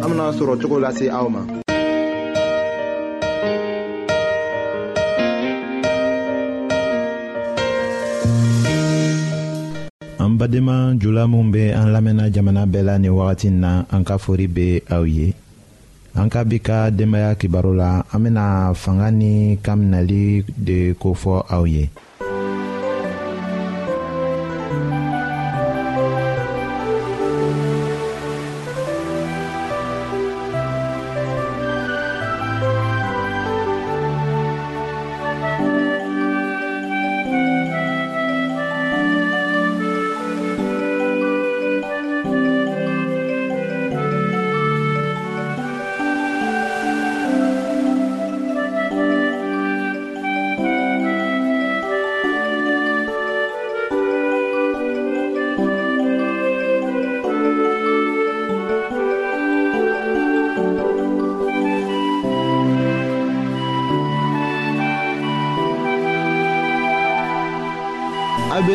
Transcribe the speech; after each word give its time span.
Am 0.00 0.16
na 0.16 0.32
sorooko 0.32 0.80
la 0.80 0.88
se 0.94 1.10
ama. 1.10 1.42
Anbaema 10.18 10.94
julam 10.98 11.30
mobe 11.36 11.74
an 11.74 11.92
lamenna 11.92 12.30
jamana 12.30 12.64
béla 12.66 12.96
newatin 12.98 13.60
na 13.60 13.84
anka 13.92 14.16
fori 14.18 14.46
be 14.48 14.82
ao 14.90 15.04
y, 15.06 15.34
Anka 16.14 16.44
bika 16.44 16.90
dema 16.90 17.34
ki 17.34 17.48
barola 17.48 18.04
amena 18.12 18.72
fanani 18.74 19.58
kam 19.64 19.80
nalig 19.84 20.44
de 20.56 20.92
k 20.92 20.96
kofọ 21.00 21.44
ao 21.48 21.64
ye. 21.66 21.88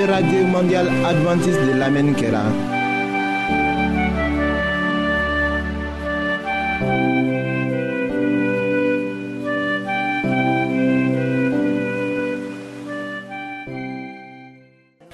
Radio 0.08 0.48
Mondial 0.48 0.88
Adventist 1.04 1.60
de 1.68 1.74
la 1.76 1.90
Menikera 1.90 2.44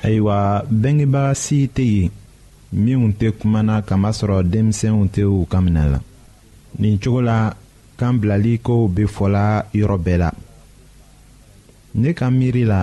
Aywa, 0.04 0.64
bengi 0.70 1.06
ba 1.08 1.34
si 1.34 1.64
ite 1.64 1.80
yi 1.82 2.12
Mi 2.74 2.96
untekoumana 2.96 3.82
kamasro 3.82 4.44
demse 4.44 4.92
untekou 4.94 5.46
kamenala 5.50 6.02
Nin 6.80 7.00
chou 7.02 7.18
la, 7.26 7.56
kan 7.98 8.14
blaliko 8.22 8.86
befola 8.88 9.66
irobe 9.74 10.18
la 10.22 10.30
Ne 11.96 12.14
kamiri 12.14 12.64
la 12.70 12.83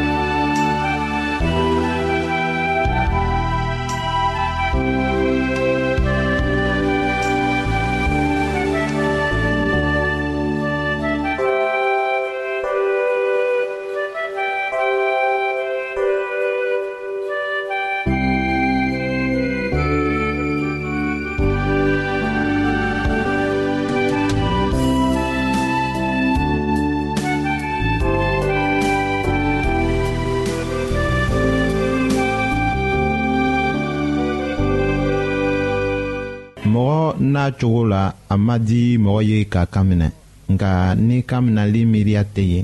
cogo 37.61 37.83
la 37.93 38.07
a 38.27 38.35
ma 38.45 38.55
di 38.67 38.83
mɔgɔ 39.03 39.19
ye 39.29 39.37
ka 39.53 39.61
kan 39.73 39.83
minɛ 39.89 40.07
nka 40.51 40.71
ni 41.07 41.17
kan 41.29 41.41
minɛli 41.45 41.81
miiriya 41.91 42.23
tɛ 42.35 42.41
ye 42.53 42.61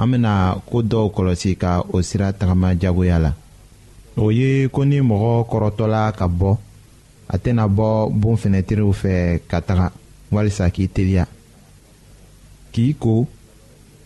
an 0.00 0.06
bɛna 0.10 0.32
ko 0.68 0.76
dɔw 0.90 1.06
kɔlɔsi 1.14 1.50
ka 1.62 1.72
o 1.94 2.02
sira 2.08 2.28
tagama 2.38 2.68
diyagoya 2.80 3.16
la 3.24 3.32
o 4.22 4.30
ye 4.38 4.50
ko 4.74 4.80
ni 4.90 4.98
mɔgɔ 5.10 5.32
kɔrɔtɔla 5.50 6.02
ka 6.18 6.26
bɔ 6.38 6.50
a 7.28 7.36
tɛna 7.42 7.64
bɔ 7.76 7.88
bon 8.20 8.36
fɛnɛtiriw 8.42 8.92
fɛ 9.00 9.14
ka 9.50 9.58
taga 9.68 9.86
walisa 10.32 10.66
k'i 10.74 10.86
teliya 10.94 11.24
k'i 12.72 12.88
ko 13.02 13.12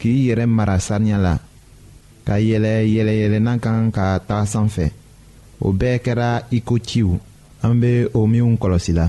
k'i 0.01 0.15
yɛrɛ 0.29 0.45
mara 0.57 0.77
saniya 0.89 1.19
la 1.27 1.35
ka 2.27 2.35
yɛlɛ 2.49 2.73
yɛlɛyɛlɛnna 2.95 3.55
kan 3.63 3.91
ka 3.93 4.21
taga 4.29 4.45
sanfɛ 4.53 4.87
o 5.65 5.73
bɛɛ 5.73 5.97
kɛra 6.05 6.29
iko 6.51 6.77
ciw 6.89 7.11
an 7.63 7.75
bɛ 7.81 8.11
o 8.13 8.27
minnu 8.29 8.59
kɔlɔsi 8.61 8.93
la. 8.93 9.09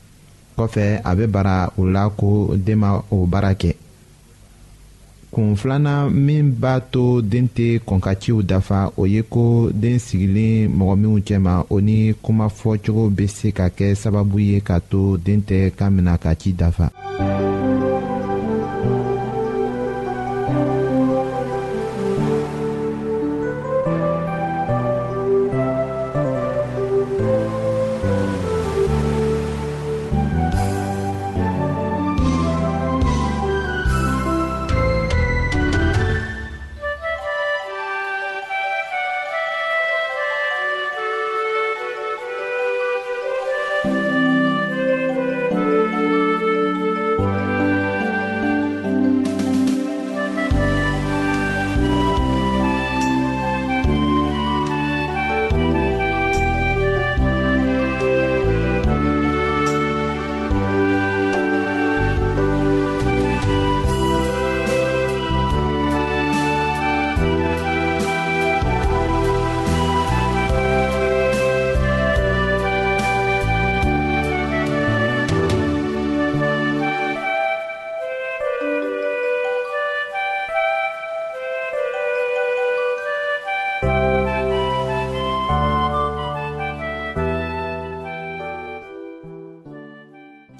kɔfɛ 0.57 1.01
a 1.03 1.15
bɛ 1.15 1.25
bara 1.27 1.71
o 1.77 1.85
la 1.85 2.09
ko 2.09 2.55
den 2.55 2.79
ma 2.79 3.01
o 3.11 3.25
baara 3.25 3.53
kɛ 3.55 3.71
kun 5.31 5.55
filanan 5.55 6.11
min 6.11 6.51
b'a 6.61 6.79
to 6.91 7.21
den 7.21 7.47
tɛ 7.55 7.79
kɔn 7.87 8.43
dafa 8.45 8.91
o 8.97 9.05
ye 9.05 9.21
ko 9.23 9.69
den 9.71 9.97
sigilen 9.99 10.69
mɔgɔ 10.77 10.95
minw 11.01 11.19
cɛma 11.21 11.65
o 11.69 11.77
ni 11.79 12.13
kumafɔcogo 12.23 13.09
bɛ 13.09 13.27
se 13.29 13.51
ka 13.51 13.69
kɛ 13.69 13.95
sababu 13.95 14.39
ye 14.39 14.59
k'a 14.59 14.79
to 14.89 15.17
den 15.17 15.41
tɛ 15.41 15.71
kan 15.75 15.89
mina 15.95 16.17
ka 16.17 16.33
ci 16.35 16.51
dafa. 16.51 16.91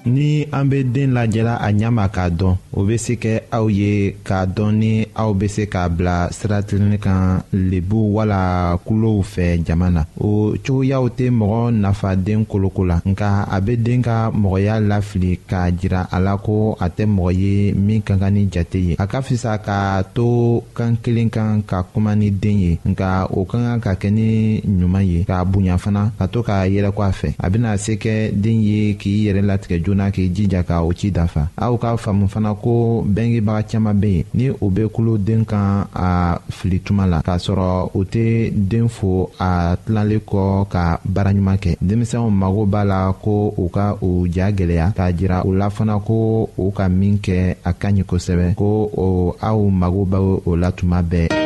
ni 0.06 0.46
an 0.50 0.68
be 0.68 0.82
den 0.84 1.14
lajɛla 1.14 1.54
a 1.56 1.68
ɲama 1.72 2.08
k'a 2.08 2.30
dɔn 2.30 2.54
o 2.76 2.84
be 2.86 2.96
se 2.98 3.14
kɛ 3.14 3.42
aw 3.50 3.66
ye 3.68 4.14
k'a 4.24 4.46
dɔn 4.46 4.70
ni 4.78 4.92
aw 5.14 5.32
be 5.32 5.46
se 5.48 5.66
k'a 5.66 5.88
bila 5.88 6.28
siratilennin 6.32 6.98
kan 6.98 7.42
lebu 7.52 7.98
wala 8.16 8.76
kulow 8.84 9.22
fɛ 9.22 9.64
jama 9.64 9.90
na 9.90 10.02
o 10.20 10.54
cogoyaw 10.64 11.04
tɛ 11.16 11.30
mɔgɔ 11.30 11.62
nafa 11.82 12.16
den 12.16 12.44
koloko 12.46 12.84
la 12.86 13.00
nka 13.04 13.46
a 13.50 13.60
be 13.60 13.76
den 13.76 14.02
ka 14.02 14.30
mɔgɔya 14.30 14.80
lafili 14.80 15.38
k'a 15.48 15.70
jira 15.70 16.08
a 16.10 16.18
la 16.20 16.36
ko 16.36 16.76
a 16.80 16.88
tɛ 16.90 17.04
mɔgɔ 17.06 17.30
ye 17.42 17.72
min 17.72 18.02
ka 18.02 18.14
ni 18.30 18.46
jate 18.50 18.74
ye 18.74 18.96
a 18.98 19.06
ka 19.06 19.20
fisa 19.22 19.56
k'a 19.64 20.02
to 20.14 20.62
kan 20.74 20.96
kelen 21.02 21.30
kan 21.30 21.62
ka 21.62 21.82
kuma 21.82 22.14
ni 22.16 22.30
den 22.30 22.58
ye 22.64 22.78
nka 22.86 23.28
o 23.30 23.44
ka 23.44 23.58
kan 23.58 23.78
ka 23.80 23.92
kɛ 23.94 24.10
ni 24.12 24.60
ɲuman 24.66 25.04
ye 25.06 25.24
k'a 25.24 25.44
bonya 25.44 25.78
fana 25.78 26.10
ka 26.18 26.26
to 26.26 26.42
k'a 26.42 26.66
yɛrɛkɔ 26.66 27.02
a 27.08 27.12
fɛ 27.12 27.28
a 27.38 27.46
bena 27.50 27.78
se 27.78 27.92
kɛ 27.94 28.32
den 28.34 28.58
ye 28.60 28.94
k'i 28.98 29.26
yɛrɛ 29.30 29.42
latigɛ 29.46 29.91
joona 29.92 30.10
k'i 30.12 30.30
jija 30.34 30.62
ka 30.64 30.80
o 30.82 30.92
ci 30.92 31.10
dafa 31.10 31.46
aw 31.56 31.76
k'a 31.76 31.96
faamu 31.96 32.28
fana 32.28 32.54
ko 32.54 33.04
bɛngebaga 33.06 33.68
caaman 33.72 34.00
be 34.00 34.10
yen 34.16 34.24
ni 34.34 34.46
u 34.50 34.70
be 34.70 34.88
den 35.18 35.44
kan 35.44 35.86
a 35.94 36.38
fili 36.50 36.78
tuma 36.80 37.06
la 37.06 37.20
k'a 37.22 37.36
sɔrɔ 37.38 37.90
u 37.94 38.02
tɛ 38.04 38.50
den 38.54 38.88
fo 38.88 39.30
a 39.38 39.76
tilanle 39.84 40.18
kɔ 40.26 40.68
ka 40.72 40.98
baaraɲuman 41.04 41.56
kɛ 41.58 41.76
denmisɛnw 41.80 42.30
mago 42.30 42.66
b'a 42.66 42.84
la 42.84 43.12
ko 43.12 43.52
u 43.56 43.68
ka 43.68 43.94
u 44.02 44.26
ja 44.26 44.50
gwɛlɛya 44.50 44.92
k'a 44.96 45.12
jira 45.12 45.44
u 45.44 45.52
la 45.54 45.68
fana 45.70 45.98
ko 46.00 46.48
u 46.56 46.70
ka 46.70 46.88
min 46.88 47.18
kɛ 47.18 47.54
a 47.64 47.72
ka 47.72 47.88
ɲi 47.90 48.02
kosɛbɛ 48.04 48.54
ko 48.54 49.36
aw 49.40 49.60
mago 49.68 50.04
b' 50.04 50.40
o 50.46 50.56
la 50.56 50.70
tuma 50.72 51.02
bɛɛ 51.02 51.41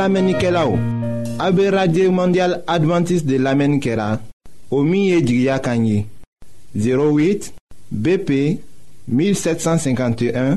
An 0.00 0.04
la 0.04 0.14
menike 0.22 0.48
la 0.50 0.62
ou, 0.66 0.78
abe 1.44 1.66
radye 1.74 2.08
mondial 2.08 2.62
adventis 2.74 3.20
de 3.28 3.36
la 3.36 3.52
menike 3.54 3.92
la, 3.98 4.16
o 4.72 4.78
miye 4.82 5.18
djigya 5.20 5.58
kanyi, 5.60 6.06
08 6.74 7.50
BP 7.90 8.30
1751, 9.08 10.56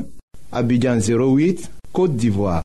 abidjan 0.50 0.96
08, 1.04 1.68
Kote 1.92 2.16
Divoa. 2.16 2.62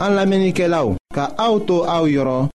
An 0.00 0.16
la 0.16 0.24
menike 0.24 0.64
la 0.64 0.80
ou, 0.86 0.96
ka 1.14 1.26
aoutou 1.36 1.84
aou 1.84 2.08
yoron, 2.08 2.48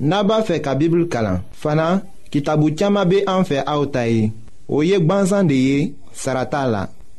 naba 0.00 0.38
fe 0.48 0.62
ka 0.64 0.72
bibl 0.80 1.04
kalan, 1.12 1.44
fana 1.60 1.98
ki 2.32 2.40
tabu 2.40 2.72
tiyama 2.72 3.04
be 3.04 3.20
anfe 3.28 3.60
aoutayi, 3.66 4.30
o 4.72 4.80
yek 4.82 5.04
banzan 5.04 5.52
de 5.52 5.60
ye, 5.60 5.82
sarata 6.14 6.64
la. 6.66 6.86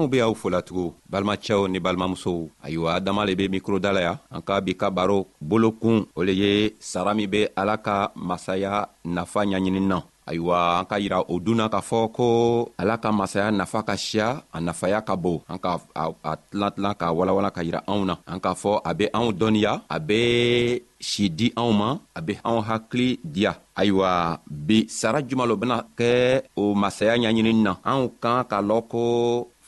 anw 0.00 0.08
be 0.08 0.18
aw 0.24 0.32
folatugun 0.32 0.96
balimacɛw 1.04 1.68
ni 1.68 1.78
balimamusow 1.84 2.48
ayiwa 2.64 2.94
adama 2.96 3.24
le 3.28 3.34
be 3.36 3.48
mikroda 3.52 3.92
la 3.92 4.00
ya 4.00 4.14
an 4.32 4.40
ka 4.40 4.56
bi 4.64 4.72
ka 4.72 4.88
baro 4.88 5.26
bolokun 5.48 6.08
o 6.16 6.24
le 6.24 6.32
ye 6.42 6.50
sara 6.80 7.12
min 7.12 7.28
be 7.28 7.40
ala 7.60 7.76
ka 7.76 8.08
masaya 8.16 8.88
nafa 9.04 9.44
ɲaɲini 9.44 9.80
na 9.84 9.98
ayiwa 10.30 10.56
an 10.80 10.86
ka 10.88 10.96
yira 11.02 11.18
o 11.32 11.34
dunna 11.44 11.68
k'a 11.68 11.80
fɔ 11.88 12.00
ko 12.16 12.26
ala 12.80 12.96
ka 13.02 13.12
masaya 13.20 13.48
nafa 13.52 13.82
ka 13.88 13.94
siya 14.06 14.28
a 14.56 14.58
nafaya 14.66 15.04
ka 15.08 15.14
bon 15.22 15.42
an 15.52 15.58
ka 15.60 15.72
a 16.24 16.32
tilan 16.48 16.70
tilan 16.74 16.94
k'a 17.00 17.12
walawala 17.18 17.50
ka 17.52 17.60
yira 17.66 17.80
anw 17.92 18.02
na 18.08 18.14
an 18.32 18.40
k'a 18.44 18.54
fɔ 18.62 18.80
a 18.88 18.92
be 18.98 19.04
anw 19.18 19.28
dɔnniya 19.40 19.72
a 19.96 19.98
be 20.08 20.20
si 21.10 21.28
di 21.38 21.52
anw 21.60 21.70
ma 21.80 21.88
a 22.18 22.20
be 22.24 22.32
anw 22.48 22.58
hakili 22.68 23.18
diya 23.34 23.52
ayiwa 23.80 24.10
bi 24.66 24.78
sara 24.88 25.20
juman 25.28 25.48
lo 25.48 25.56
bena 25.60 25.76
kɛ 25.98 26.10
o 26.56 26.72
masaya 26.82 27.16
ɲaɲinini 27.20 27.60
na 27.66 27.72
anw 27.92 28.02
kan 28.22 28.44
k'a 28.50 28.60
lɔn 28.64 28.82
ko 28.92 29.02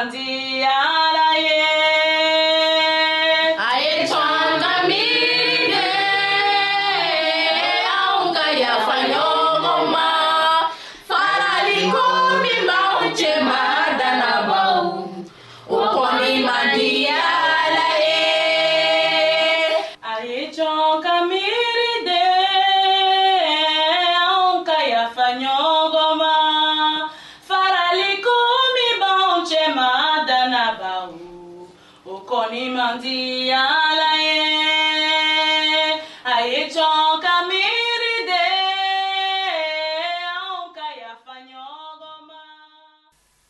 Sandia. 0.00 0.88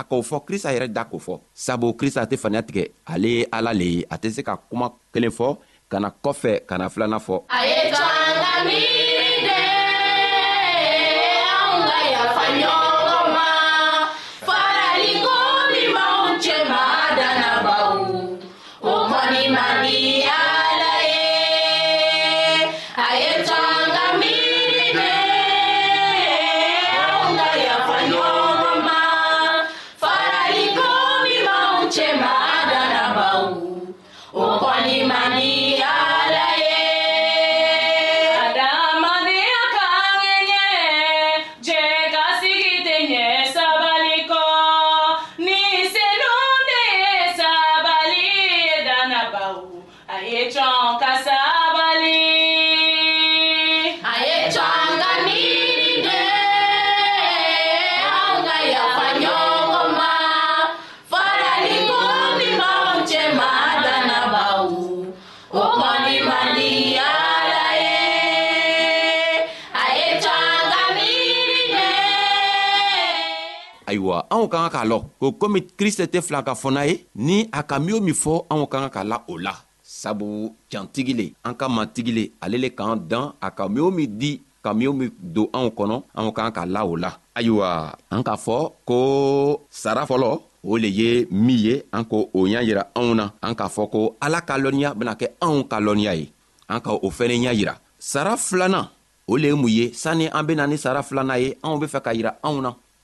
a 0.00 0.02
k'o 0.10 0.20
fɔ 0.28 0.36
krista 0.46 0.72
yɛrɛ 0.74 0.86
da 0.96 1.02
k'o 1.10 1.18
fɔ 1.26 1.34
sabu 1.64 1.88
krista 2.00 2.20
tɛ 2.30 2.36
faniya 2.42 2.62
tigɛ 2.68 2.84
ale 3.14 3.28
ye 3.36 3.42
ala 3.56 3.72
le 3.80 3.84
ye 3.96 4.04
a 4.14 4.16
tɛ 4.22 4.28
se 4.36 4.40
ka 4.48 4.54
kuma 4.68 4.86
kelen 5.12 5.32
fɔ 5.38 5.48
ka 5.90 5.96
na 6.02 6.08
kɔfɛ 6.24 6.52
ka 6.68 6.74
na 6.80 6.88
filanan 6.92 7.20
fɔ 7.26 7.36
a 7.56 7.58
ye 7.70 7.78
to 7.92 8.02
an 8.24 8.32
ka 8.42 8.52
miiri 8.68 9.05
kan 74.74 74.82
ka 74.82 74.88
lɔn 74.90 75.02
ko 75.20 75.26
komi 75.40 75.60
kristi 75.78 76.04
tɛ 76.12 76.20
fila 76.26 76.42
ka 76.42 76.54
fɔ 76.54 76.68
n'a 76.72 76.82
ye 76.86 76.94
ni 77.14 77.46
a 77.52 77.62
ka 77.62 77.78
min 77.78 77.94
o 77.94 78.00
min 78.00 78.14
fɔ 78.14 78.32
anw 78.50 78.66
ka 78.66 78.78
kan 78.82 78.90
ka 78.96 79.02
la 79.04 79.16
o 79.28 79.36
la 79.36 79.52
sabu 79.82 80.26
cantigi 80.70 81.12
le 81.18 81.26
an 81.46 81.54
ka 81.54 81.66
matigi 81.68 82.12
le 82.18 82.24
ale 82.42 82.56
le 82.58 82.68
k'an 82.68 82.96
dan 83.10 83.32
a 83.46 83.50
ka 83.50 83.68
min 83.68 83.82
o 83.86 83.90
min 83.90 84.06
di 84.20 84.32
ka 84.64 84.72
min 84.74 84.88
o 84.90 84.92
min 84.92 85.10
don 85.34 85.48
anw 85.58 85.68
kɔnɔ 85.78 85.96
anw 86.18 86.30
ka 86.34 86.42
kan 86.42 86.54
ka 86.58 86.62
la 86.74 86.80
o 86.84 86.96
la 86.96 87.10
ayiwa 87.38 87.68
an 88.10 88.22
k'a 88.26 88.36
fɔ 88.44 88.56
ko 88.88 88.96
sara 89.70 90.02
fɔlɔ 90.10 90.30
o 90.70 90.76
le 90.82 90.88
ye 90.88 91.26
min 91.30 91.58
ye 91.66 91.74
an 91.92 92.04
ko 92.04 92.28
o 92.34 92.46
y'a 92.46 92.62
yira 92.68 92.84
anw 92.94 93.14
na 93.14 93.30
an 93.42 93.54
k'a 93.54 93.68
fɔ 93.74 93.90
ko 93.92 94.00
ala 94.20 94.40
ka 94.40 94.54
lɔnniya 94.58 94.94
bena 94.98 95.14
kɛ 95.14 95.26
anw 95.40 95.62
ka 95.70 95.78
lɔnniya 95.80 96.12
ye 96.20 96.26
an 96.68 96.80
ka 96.80 96.90
o 96.92 97.08
fɛnɛ 97.10 97.36
y'a 97.44 97.52
yira 97.52 97.74
sara 97.98 98.36
filanan 98.36 98.88
o 99.28 99.36
le 99.36 99.48
ye 99.48 99.54
mun 99.62 99.70
ye 99.70 99.84
sanni 100.02 100.26
an 100.32 100.42
bena 100.44 100.66
ni 100.66 100.76
sara 100.76 101.02
filanan 101.02 101.38
ye 101.40 101.54
anw 101.62 101.78
be 101.80 101.86
fɛ 101.86 102.00
ka 102.02 102.10
yira 102.12 102.34
anw 102.42 102.58
na 102.60 102.72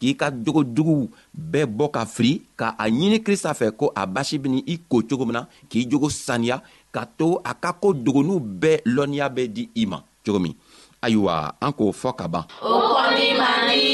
k'i 0.00 0.12
ka 0.20 0.30
jogo 0.44 0.62
juguw 0.74 1.02
bɛɛ 1.52 1.64
bɔ 1.76 1.84
ka 1.94 2.02
fili 2.14 2.34
ka 2.58 2.66
a 2.78 2.84
ɲini 2.94 3.18
krista 3.24 3.50
fɛ 3.60 3.66
ko 3.78 3.92
a 3.94 4.02
basi 4.14 4.38
beni 4.42 4.58
i 4.74 4.76
ko 4.90 5.02
cogo 5.08 5.24
min 5.26 5.34
na 5.38 5.42
k'i 5.70 5.86
jogo 5.90 6.08
saniya 6.10 6.56
ka 6.94 7.02
to 7.18 7.26
a 7.50 7.52
ka 7.62 7.70
ko 7.82 7.92
dogonuw 7.94 8.40
bɛɛ 8.40 8.82
lɔnniya 8.94 9.26
bɛ 9.34 9.42
di 9.54 9.62
i 9.82 9.84
ma 9.86 9.98
cogo 10.24 10.38
min 10.44 10.54
ayiwa 11.04 11.34
an 11.64 11.72
k'o 11.76 11.92
fɔ 12.00 12.10
ka 12.18 12.26
ban 12.32 12.44
o 12.60 12.74
kɔni 12.92 13.26
man 13.38 13.60
di 13.70 13.93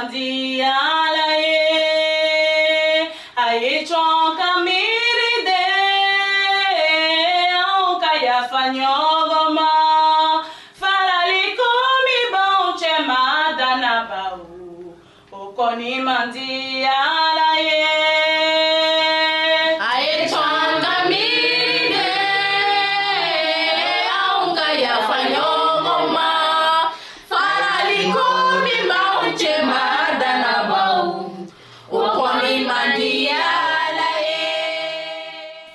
Bom 0.00 0.08
dia. 0.10 1.07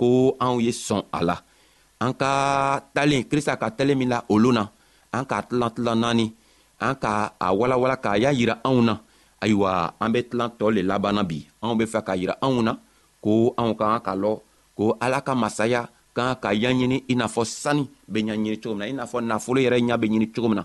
ko 0.00 0.34
anw 0.44 0.58
ye 0.64 0.72
sɔn 0.74 1.02
a 1.18 1.20
la 1.28 1.36
an 2.04 2.12
ka 2.20 2.32
talen 2.94 3.24
krista 3.30 3.54
ka 3.60 3.68
talen 3.76 3.98
min 3.98 4.10
la 4.14 4.18
olu 4.32 4.50
na 4.56 4.62
an 5.16 5.24
k'a 5.30 5.38
tilan 5.48 5.70
tilan 5.74 5.98
naani 6.02 6.26
an 6.86 6.94
ka 7.02 7.12
a 7.44 7.46
walawala 7.58 7.96
k'a 8.04 8.18
y'a 8.22 8.30
yira 8.38 8.54
anw 8.68 8.78
na 8.88 8.94
ayiwa 9.42 9.70
an 10.02 10.10
bɛ 10.14 10.20
tilan 10.30 10.50
tɔ 10.58 10.66
le 10.74 10.80
labanna 10.90 11.22
bi 11.30 11.38
anw 11.62 11.74
bɛ 11.78 11.84
fɛ 11.92 12.00
k'a 12.06 12.14
yira 12.20 12.34
anw 12.46 12.56
na 12.66 12.72
ko 13.24 13.32
anw 13.60 13.70
ka 13.80 13.86
kan 13.92 14.00
ka 14.06 14.12
lɔ 14.22 14.32
ko 14.76 14.84
ala 15.04 15.18
ka 15.26 15.32
masaya 15.42 15.82
ka 16.16 16.22
kan 16.26 16.36
ka 16.42 16.48
ɲaɲini 16.60 16.98
i 17.12 17.14
n'a 17.14 17.26
fɔ 17.34 17.42
sani 17.62 17.84
bɛ 18.12 18.18
ɲaɲini 18.26 18.58
cogo 18.62 18.74
min 18.74 18.78
na 18.82 18.86
i 18.92 18.94
n'a 18.98 19.04
fɔ 19.12 19.18
nafolo 19.30 19.60
yɛrɛ 19.64 19.78
ɲa 19.88 19.96
bɛ 20.02 20.06
ɲini 20.12 20.26
cogo 20.34 20.48
min 20.50 20.58
na 20.58 20.64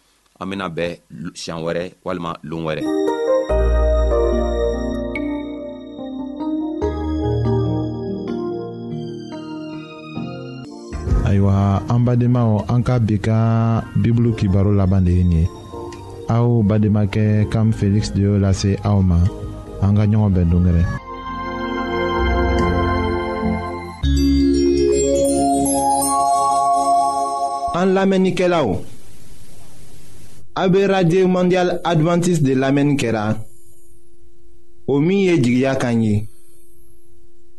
Amina 0.41 0.73
be, 0.73 1.05
siyan 1.37 1.61
were, 1.61 1.93
walman, 2.01 2.33
loun 2.41 2.65
were. 2.65 2.81
Ayo 11.29 11.45
a, 11.45 11.77
an 11.85 12.01
badema 12.01 12.41
o, 12.41 12.65
an 12.73 12.81
ka 12.81 12.97
beka, 12.97 13.85
biblu 14.01 14.33
ki 14.33 14.49
baro 14.49 14.73
la 14.73 14.89
bandi 14.89 15.21
hini. 15.21 15.43
A 16.33 16.41
ou 16.41 16.65
badema 16.65 17.05
ke, 17.05 17.45
kam 17.53 17.69
feliks 17.69 18.09
deyo 18.17 18.41
la 18.41 18.49
se 18.49 18.73
a 18.81 18.97
ou 18.97 19.05
ma. 19.05 19.21
An 19.85 19.93
ganyan 19.93 20.25
wabendou 20.25 20.57
ngere. 20.57 20.81
An 27.77 27.93
lamenike 27.93 28.49
la 28.49 28.65
ou. 28.65 28.81
AB 30.53 30.75
Radio 30.85 31.27
Mondial 31.29 31.79
Adventist 31.83 32.43
de 32.43 32.53
lamen 32.55 32.97
kera 32.97 33.35
Omiye 34.87 35.37
Jigya 35.39 35.75
Kanyi 35.75 36.27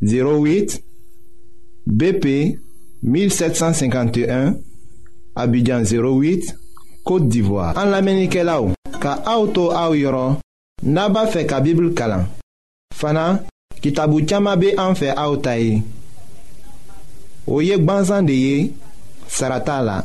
08 0.03 0.79
BP 1.87 2.27
1751 3.03 4.59
Abidjan 5.35 5.83
08 5.89 6.53
Kote 7.03 7.31
Divoa 7.33 7.73
An 7.81 7.89
lamen 7.95 8.27
ike 8.27 8.45
la 8.45 8.59
ou 8.61 8.77
Ka 9.01 9.17
aoutou 9.25 9.73
aou 9.73 9.97
yoron 9.97 10.37
Naba 10.85 11.25
fe 11.33 11.47
ka 11.49 11.63
bibl 11.65 11.95
kala 11.97 12.27
Fana, 12.95 13.41
kitabu 13.81 14.21
tchama 14.27 14.53
be 14.57 14.75
anfe 14.77 15.09
aoutayi 15.17 15.81
Oyek 17.49 17.87
banzan 17.89 18.23
de 18.29 18.37
ye 18.37 18.73
Sarata 19.33 19.81
la 19.81 20.05